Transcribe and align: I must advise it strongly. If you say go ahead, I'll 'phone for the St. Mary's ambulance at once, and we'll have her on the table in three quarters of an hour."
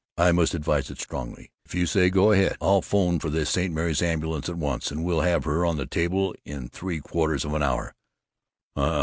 I 0.17 0.31
must 0.31 0.55
advise 0.55 0.89
it 0.89 0.99
strongly. 0.99 1.51
If 1.63 1.75
you 1.75 1.85
say 1.85 2.09
go 2.09 2.31
ahead, 2.31 2.57
I'll 2.59 2.81
'phone 2.81 3.19
for 3.19 3.29
the 3.29 3.45
St. 3.45 3.71
Mary's 3.71 4.01
ambulance 4.01 4.49
at 4.49 4.57
once, 4.57 4.89
and 4.89 5.03
we'll 5.03 5.21
have 5.21 5.43
her 5.43 5.63
on 5.63 5.77
the 5.77 5.85
table 5.85 6.33
in 6.43 6.69
three 6.69 6.99
quarters 6.99 7.45
of 7.45 7.53
an 7.53 7.61
hour." 7.61 7.93